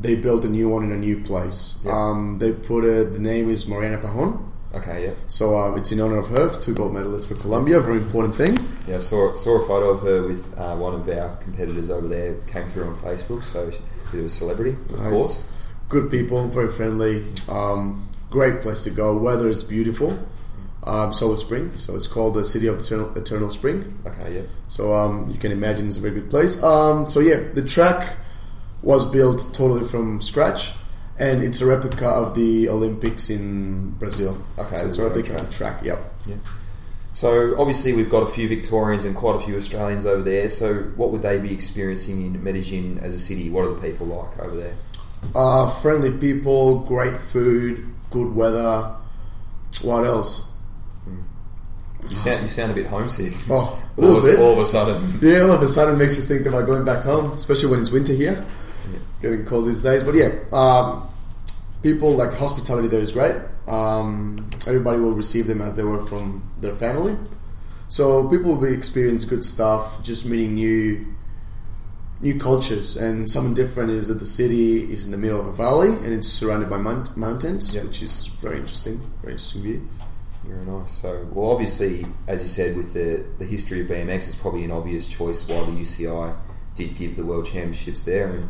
they 0.00 0.14
built 0.16 0.44
a 0.44 0.48
new 0.48 0.68
one 0.68 0.84
in 0.84 0.92
a 0.92 0.96
new 0.96 1.20
place. 1.22 1.78
Yeah. 1.84 1.92
Um, 1.92 2.38
they 2.38 2.52
put 2.52 2.84
it. 2.84 3.12
The 3.12 3.18
name 3.20 3.48
is 3.50 3.66
Mariana 3.68 3.98
Pajon. 3.98 4.52
okay 4.74 5.04
yeah 5.06 5.14
So 5.28 5.54
uh, 5.56 5.76
it's 5.76 5.92
in 5.92 6.00
honor 6.00 6.18
of 6.18 6.28
her, 6.28 6.48
two 6.60 6.74
gold 6.74 6.92
medalists 6.94 7.26
for 7.28 7.34
Colombia. 7.36 7.80
Very 7.80 7.98
important 7.98 8.34
thing. 8.36 8.58
yeah 8.88 8.96
I 8.96 9.00
saw 9.00 9.34
saw 9.36 9.62
a 9.62 9.66
photo 9.66 9.90
of 9.90 10.00
her 10.02 10.26
with 10.26 10.44
uh, 10.58 10.76
one 10.76 10.94
of 10.94 11.08
our 11.08 11.36
competitors 11.36 11.90
over 11.90 12.08
there. 12.08 12.34
Came 12.46 12.66
through 12.68 12.86
on 12.88 12.96
Facebook, 12.96 13.42
so 13.44 13.70
she's 13.70 13.80
bit 14.14 14.20
of 14.20 14.26
a 14.26 14.30
celebrity, 14.30 14.72
of 14.72 15.00
Nice. 15.00 15.12
course. 15.12 15.48
Good 15.88 16.10
people, 16.10 16.48
very 16.48 16.72
friendly. 16.72 17.24
Um, 17.48 18.08
great 18.30 18.62
place 18.62 18.84
to 18.84 18.90
go. 18.90 19.16
Weather 19.16 19.48
is 19.48 19.62
beautiful. 19.62 20.18
Um, 20.86 21.14
so 21.14 21.32
is 21.32 21.40
spring. 21.40 21.76
So 21.76 21.96
it's 21.96 22.06
called 22.06 22.34
the 22.34 22.44
City 22.44 22.66
of 22.66 22.78
Eternal, 22.78 23.16
Eternal 23.16 23.50
Spring. 23.50 23.98
Okay, 24.06 24.36
yeah. 24.36 24.42
So 24.66 24.92
um, 24.92 25.30
you 25.30 25.38
can 25.38 25.50
imagine 25.50 25.86
it's 25.86 25.96
a 25.96 26.00
very 26.00 26.14
good 26.14 26.30
place. 26.30 26.62
Um, 26.62 27.08
so 27.08 27.20
yeah, 27.20 27.36
the 27.36 27.64
track 27.64 28.16
was 28.82 29.10
built 29.10 29.54
totally 29.54 29.88
from 29.88 30.20
scratch, 30.20 30.72
and 31.18 31.42
it's 31.42 31.60
a 31.62 31.66
replica 31.66 32.06
of 32.06 32.34
the 32.34 32.68
Olympics 32.68 33.30
in 33.30 33.92
Brazil. 33.92 34.36
Okay, 34.58 34.76
so 34.76 34.86
it's 34.86 34.98
a 34.98 35.04
replica 35.04 35.32
okay. 35.32 35.40
of 35.40 35.48
the 35.48 35.54
track. 35.54 35.82
Yep. 35.82 35.98
Yeah. 36.26 36.36
So 37.14 37.56
obviously 37.58 37.92
we've 37.92 38.10
got 38.10 38.24
a 38.24 38.26
few 38.30 38.48
Victorians 38.48 39.04
and 39.04 39.14
quite 39.14 39.36
a 39.36 39.44
few 39.44 39.56
Australians 39.56 40.04
over 40.04 40.22
there. 40.22 40.48
So 40.48 40.74
what 40.96 41.10
would 41.10 41.22
they 41.22 41.38
be 41.38 41.52
experiencing 41.52 42.26
in 42.26 42.42
Medellin 42.42 42.98
as 42.98 43.14
a 43.14 43.20
city? 43.20 43.50
What 43.50 43.64
are 43.64 43.72
the 43.74 43.80
people 43.80 44.06
like 44.08 44.38
over 44.40 44.56
there? 44.56 44.74
Uh, 45.34 45.70
friendly 45.70 46.10
people, 46.18 46.80
great 46.80 47.16
food, 47.18 47.88
good 48.10 48.34
weather. 48.34 48.96
What 49.82 50.04
else? 50.04 50.50
You 52.10 52.16
sound 52.16 52.42
you 52.42 52.48
sound 52.48 52.72
a 52.72 52.74
bit 52.74 52.86
homesick. 52.86 53.32
Oh, 53.48 53.82
a 53.96 54.00
all, 54.02 54.06
little 54.08 54.18
of, 54.18 54.24
a- 54.24 54.26
bit. 54.26 54.38
all 54.40 54.52
of 54.52 54.58
a 54.58 54.66
sudden. 54.66 55.10
Yeah, 55.22 55.40
all 55.42 55.52
of 55.52 55.62
a 55.62 55.66
sudden 55.68 55.96
makes 55.96 56.18
you 56.18 56.24
think 56.24 56.44
about 56.46 56.66
going 56.66 56.84
back 56.84 57.02
home, 57.04 57.30
especially 57.32 57.70
when 57.70 57.80
it's 57.80 57.90
winter 57.90 58.12
here. 58.12 58.44
Getting 59.22 59.46
cold 59.46 59.66
these 59.66 59.82
days. 59.82 60.02
But 60.02 60.14
yeah, 60.16 60.30
um, 60.52 61.08
people 61.84 62.12
like 62.16 62.32
hospitality 62.32 62.88
there 62.88 63.02
is 63.02 63.12
great. 63.12 63.36
Um, 63.68 64.50
everybody 64.66 64.98
will 64.98 65.12
receive 65.12 65.46
them 65.46 65.60
as 65.60 65.76
they 65.76 65.84
were 65.84 66.04
from 66.06 66.50
their 66.60 66.74
family. 66.74 67.14
So 67.88 68.26
people 68.28 68.54
will 68.56 68.66
be 68.66 68.72
experience 68.72 69.24
good 69.26 69.44
stuff, 69.44 70.02
just 70.02 70.26
meeting 70.26 70.54
new 70.54 71.06
new 72.22 72.38
cultures. 72.40 72.96
And 72.96 73.28
something 73.30 73.52
different 73.52 73.90
is 73.90 74.08
that 74.08 74.14
the 74.18 74.24
city 74.24 74.90
is 74.90 75.04
in 75.04 75.10
the 75.12 75.18
middle 75.18 75.38
of 75.38 75.46
a 75.46 75.52
valley 75.52 75.88
and 75.90 76.06
it's 76.06 76.28
surrounded 76.28 76.70
by 76.70 76.78
mount- 76.78 77.14
mountains, 77.18 77.74
Yep. 77.74 77.84
which 77.84 78.02
is 78.02 78.26
very 78.40 78.56
interesting. 78.56 78.98
Very 79.20 79.34
interesting 79.34 79.62
view. 79.62 79.88
Very 80.46 80.64
nice. 80.64 81.02
So, 81.02 81.26
well, 81.32 81.50
obviously, 81.50 82.06
as 82.26 82.40
you 82.40 82.48
said, 82.48 82.76
with 82.78 82.94
the, 82.94 83.26
the 83.38 83.44
history 83.44 83.82
of 83.82 83.88
BMX, 83.88 84.26
it's 84.28 84.36
probably 84.36 84.64
an 84.64 84.70
obvious 84.70 85.06
choice 85.06 85.46
why 85.48 85.60
the 85.66 85.72
UCI 85.72 86.34
did 86.74 86.96
give 86.96 87.16
the 87.16 87.24
World 87.26 87.44
Championships 87.44 88.02
there. 88.04 88.28
And 88.28 88.48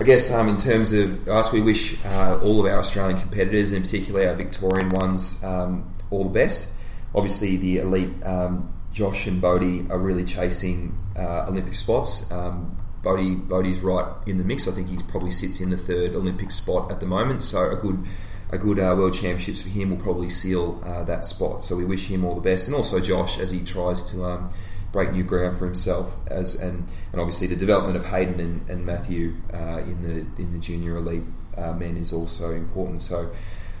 I 0.00 0.04
guess 0.04 0.32
um, 0.32 0.48
in 0.48 0.58
terms 0.58 0.92
of 0.92 1.26
us, 1.28 1.52
we 1.52 1.60
wish 1.60 2.04
uh, 2.06 2.38
all 2.40 2.60
of 2.60 2.66
our 2.66 2.78
Australian 2.78 3.18
competitors, 3.18 3.72
and 3.72 3.84
particularly 3.84 4.28
our 4.28 4.34
Victorian 4.36 4.90
ones, 4.90 5.42
um, 5.42 5.92
all 6.10 6.22
the 6.22 6.30
best. 6.30 6.72
Obviously, 7.16 7.56
the 7.56 7.78
elite 7.78 8.10
um, 8.24 8.72
Josh 8.92 9.26
and 9.26 9.40
Bodie 9.40 9.90
are 9.90 9.98
really 9.98 10.22
chasing 10.22 10.96
uh, 11.16 11.46
Olympic 11.48 11.74
spots. 11.74 12.30
Um, 12.30 12.78
Bodie, 13.02 13.34
Bodie's 13.34 13.80
right 13.80 14.06
in 14.24 14.38
the 14.38 14.44
mix. 14.44 14.68
I 14.68 14.70
think 14.70 14.88
he 14.88 15.02
probably 15.08 15.32
sits 15.32 15.60
in 15.60 15.70
the 15.70 15.76
third 15.76 16.14
Olympic 16.14 16.52
spot 16.52 16.92
at 16.92 17.00
the 17.00 17.06
moment. 17.06 17.42
So 17.42 17.68
a 17.68 17.74
good, 17.74 18.04
a 18.52 18.58
good 18.58 18.78
uh, 18.78 18.94
World 18.96 19.14
Championships 19.14 19.62
for 19.62 19.68
him 19.68 19.90
will 19.90 19.96
probably 19.96 20.30
seal 20.30 20.80
uh, 20.84 21.02
that 21.04 21.26
spot. 21.26 21.64
So 21.64 21.76
we 21.76 21.84
wish 21.84 22.06
him 22.06 22.24
all 22.24 22.36
the 22.36 22.40
best, 22.40 22.68
and 22.68 22.76
also 22.76 23.00
Josh 23.00 23.40
as 23.40 23.50
he 23.50 23.64
tries 23.64 24.08
to 24.12 24.24
um, 24.24 24.50
break 24.92 25.12
new 25.12 25.24
ground 25.24 25.58
for 25.58 25.64
himself. 25.66 26.16
As 26.26 26.54
and, 26.54 26.88
and 27.12 27.20
obviously 27.20 27.46
the 27.46 27.56
development 27.56 27.96
of 27.96 28.06
Hayden 28.06 28.40
and, 28.40 28.68
and 28.70 28.86
Matthew 28.86 29.34
uh, 29.52 29.78
in 29.78 30.02
the 30.02 30.42
in 30.42 30.52
the 30.52 30.58
junior 30.58 30.96
elite 30.96 31.24
uh, 31.56 31.72
men 31.72 31.96
is 31.96 32.12
also 32.12 32.52
important. 32.52 33.02
So, 33.02 33.30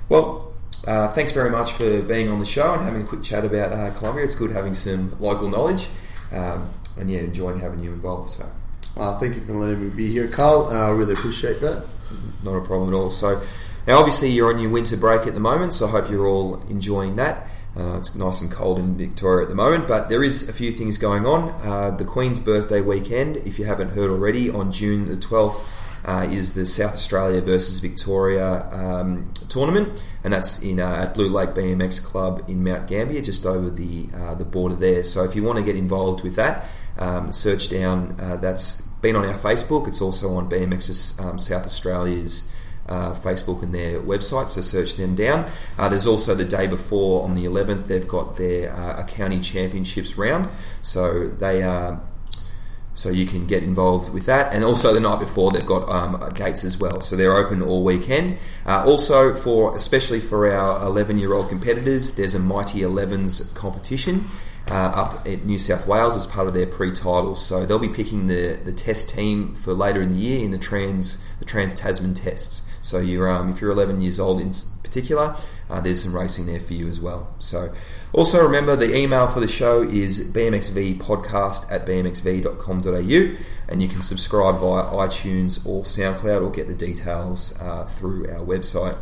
well. 0.08 0.52
Uh, 0.86 1.08
thanks 1.08 1.32
very 1.32 1.50
much 1.50 1.72
for 1.72 2.02
being 2.02 2.28
on 2.28 2.38
the 2.38 2.46
show 2.46 2.72
and 2.72 2.82
having 2.82 3.02
a 3.02 3.04
quick 3.04 3.20
chat 3.20 3.44
about 3.44 3.72
uh, 3.72 3.90
Colombia. 3.98 4.22
It's 4.22 4.36
good 4.36 4.52
having 4.52 4.76
some 4.76 5.16
local 5.18 5.48
knowledge, 5.48 5.88
um, 6.30 6.68
and 7.00 7.10
yeah, 7.10 7.18
enjoying 7.18 7.58
having 7.58 7.80
you 7.80 7.92
involved. 7.92 8.30
So, 8.30 8.46
Uh, 8.96 9.18
thank 9.18 9.34
you 9.34 9.40
for 9.40 9.54
letting 9.54 9.82
me 9.82 9.90
be 9.90 10.08
here, 10.10 10.28
Carl. 10.28 10.68
Uh, 10.70 10.86
I 10.86 10.90
really 10.90 11.14
appreciate 11.14 11.60
that. 11.62 11.84
not 12.44 12.54
a 12.54 12.60
problem 12.60 12.90
at 12.90 12.96
all. 12.96 13.10
So, 13.10 13.40
now 13.88 13.98
obviously 13.98 14.30
you're 14.30 14.52
on 14.54 14.60
your 14.60 14.70
winter 14.70 14.96
break 14.96 15.26
at 15.26 15.34
the 15.34 15.40
moment, 15.40 15.74
so 15.74 15.88
I 15.88 15.90
hope 15.90 16.10
you're 16.10 16.26
all 16.28 16.62
enjoying 16.70 17.16
that. 17.16 17.48
Uh, 17.76 17.96
it's 17.96 18.14
nice 18.14 18.40
and 18.40 18.50
cold 18.50 18.78
in 18.78 18.96
Victoria 18.96 19.44
at 19.44 19.48
the 19.48 19.54
moment, 19.54 19.86
but 19.86 20.08
there 20.08 20.22
is 20.22 20.48
a 20.48 20.52
few 20.52 20.72
things 20.72 20.98
going 20.98 21.26
on. 21.26 21.50
Uh, 21.64 21.90
the 21.90 22.04
Queen's 22.04 22.40
birthday 22.40 22.80
weekend, 22.80 23.36
if 23.38 23.58
you 23.58 23.64
haven't 23.64 23.90
heard 23.90 24.10
already, 24.10 24.50
on 24.50 24.72
June 24.72 25.06
the 25.06 25.16
12th. 25.16 25.64
Uh, 26.04 26.26
is 26.30 26.54
the 26.54 26.64
South 26.64 26.94
Australia 26.94 27.40
versus 27.40 27.80
Victoria 27.80 28.70
um, 28.72 29.30
tournament, 29.48 30.02
and 30.22 30.32
that's 30.32 30.62
in 30.62 30.78
uh, 30.78 31.02
at 31.02 31.12
Blue 31.12 31.28
Lake 31.28 31.50
BMX 31.50 32.02
Club 32.02 32.44
in 32.48 32.62
Mount 32.62 32.86
Gambier, 32.86 33.20
just 33.20 33.44
over 33.44 33.68
the 33.68 34.06
uh, 34.14 34.34
the 34.36 34.44
border 34.44 34.76
there. 34.76 35.02
So 35.02 35.24
if 35.24 35.34
you 35.34 35.42
want 35.42 35.58
to 35.58 35.64
get 35.64 35.76
involved 35.76 36.22
with 36.22 36.36
that, 36.36 36.68
um, 36.98 37.32
search 37.32 37.68
down. 37.68 38.18
Uh, 38.18 38.36
that's 38.36 38.80
been 39.02 39.16
on 39.16 39.24
our 39.24 39.38
Facebook. 39.38 39.88
It's 39.88 40.00
also 40.00 40.34
on 40.34 40.48
BMX's 40.48 41.18
um, 41.20 41.38
South 41.38 41.64
Australia's 41.64 42.54
uh, 42.88 43.12
Facebook 43.14 43.62
and 43.62 43.74
their 43.74 44.00
website, 44.00 44.48
so 44.48 44.60
search 44.60 44.96
them 44.96 45.14
down. 45.14 45.50
Uh, 45.78 45.88
there's 45.88 46.06
also 46.06 46.34
the 46.34 46.44
day 46.44 46.66
before 46.66 47.24
on 47.24 47.34
the 47.34 47.44
11th, 47.44 47.86
they've 47.86 48.08
got 48.08 48.36
their 48.36 48.72
uh, 48.72 49.04
county 49.04 49.40
championships 49.40 50.16
round, 50.16 50.48
so 50.82 51.28
they 51.28 51.62
are. 51.62 52.00
So 52.94 53.10
you 53.10 53.26
can 53.26 53.46
get 53.46 53.62
involved 53.62 54.12
with 54.12 54.26
that, 54.26 54.52
and 54.52 54.64
also 54.64 54.92
the 54.92 54.98
night 54.98 55.20
before 55.20 55.52
they've 55.52 55.64
got 55.64 55.88
um, 55.88 56.32
gates 56.34 56.64
as 56.64 56.80
well. 56.80 57.00
So 57.00 57.14
they're 57.14 57.36
open 57.36 57.62
all 57.62 57.84
weekend. 57.84 58.38
Uh, 58.66 58.84
also 58.84 59.36
for 59.36 59.76
especially 59.76 60.18
for 60.18 60.52
our 60.52 60.84
11 60.84 61.16
year 61.16 61.32
old 61.32 61.48
competitors, 61.48 62.16
there's 62.16 62.34
a 62.34 62.40
Mighty 62.40 62.80
11s 62.80 63.54
competition 63.54 64.24
uh, 64.70 64.74
up 64.94 65.26
at 65.26 65.44
New 65.44 65.58
South 65.58 65.86
Wales 65.86 66.16
as 66.16 66.26
part 66.26 66.46
of 66.46 66.54
their 66.54 66.66
pre-titles. 66.66 67.44
So 67.44 67.64
they'll 67.64 67.78
be 67.78 67.88
picking 67.88 68.26
the, 68.26 68.58
the 68.64 68.72
test 68.72 69.10
team 69.10 69.54
for 69.54 69.72
later 69.74 70.02
in 70.02 70.10
the 70.10 70.16
year 70.16 70.44
in 70.44 70.50
the 70.50 70.58
trans 70.58 71.24
the 71.38 71.44
Trans 71.44 71.74
Tasman 71.74 72.14
tests. 72.14 72.68
So 72.88 73.00
you're 73.00 73.30
um, 73.30 73.50
if 73.50 73.60
you're 73.60 73.70
11 73.70 74.00
years 74.00 74.18
old 74.18 74.40
in 74.40 74.52
particular, 74.82 75.36
uh, 75.68 75.80
there's 75.80 76.02
some 76.02 76.16
racing 76.16 76.46
there 76.46 76.58
for 76.58 76.72
you 76.72 76.88
as 76.88 76.98
well. 76.98 77.34
So 77.38 77.74
also 78.14 78.42
remember 78.42 78.76
the 78.76 78.96
email 78.96 79.26
for 79.26 79.40
the 79.40 79.48
show 79.48 79.82
is 79.82 80.32
bmxvpodcast 80.32 81.70
at 81.70 81.84
bmxv.com.au 81.84 83.36
and 83.68 83.82
you 83.82 83.88
can 83.88 84.00
subscribe 84.00 84.56
via 84.56 84.84
iTunes 84.84 85.66
or 85.66 85.82
SoundCloud 85.82 86.42
or 86.42 86.50
get 86.50 86.68
the 86.68 86.74
details 86.74 87.60
uh, 87.60 87.84
through 87.84 88.26
our 88.30 88.44
website. 88.44 88.96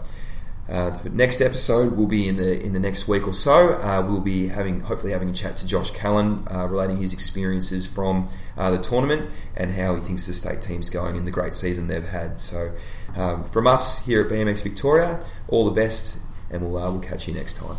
Uh, 0.68 0.90
the 1.02 1.10
next 1.10 1.40
episode 1.40 1.96
will 1.96 2.06
be 2.06 2.26
in 2.26 2.36
the 2.36 2.60
in 2.60 2.72
the 2.72 2.80
next 2.80 3.06
week 3.06 3.26
or 3.26 3.32
so. 3.32 3.74
Uh, 3.74 4.04
we'll 4.06 4.20
be 4.20 4.48
having 4.48 4.80
hopefully 4.80 5.12
having 5.12 5.30
a 5.30 5.32
chat 5.32 5.56
to 5.56 5.66
Josh 5.66 5.90
Callan, 5.92 6.46
uh, 6.50 6.66
relating 6.66 6.96
his 6.96 7.12
experiences 7.12 7.86
from 7.86 8.28
uh, 8.56 8.70
the 8.70 8.78
tournament 8.78 9.30
and 9.56 9.72
how 9.72 9.94
he 9.94 10.00
thinks 10.00 10.26
the 10.26 10.34
state 10.34 10.60
team's 10.60 10.90
going 10.90 11.14
in 11.16 11.24
the 11.24 11.30
great 11.30 11.54
season 11.54 11.86
they've 11.86 12.08
had. 12.08 12.40
So, 12.40 12.72
um, 13.14 13.44
from 13.44 13.66
us 13.66 14.06
here 14.06 14.22
at 14.22 14.30
BMX 14.30 14.62
Victoria, 14.62 15.22
all 15.48 15.64
the 15.64 15.80
best, 15.80 16.20
and 16.50 16.62
we'll 16.62 16.82
uh, 16.82 16.90
we'll 16.90 17.00
catch 17.00 17.28
you 17.28 17.34
next 17.34 17.58
time. 17.58 17.76